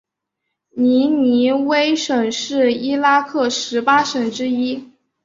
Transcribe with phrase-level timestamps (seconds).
[0.71, 4.89] 尼尼微省是伊拉克十八省之一。